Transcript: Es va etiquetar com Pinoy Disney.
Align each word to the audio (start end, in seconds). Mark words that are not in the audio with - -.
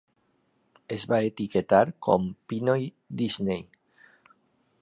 Es 0.95 1.03
va 1.11 1.19
etiquetar 1.27 1.83
com 2.07 2.27
Pinoy 2.53 2.91
Disney. 3.23 3.65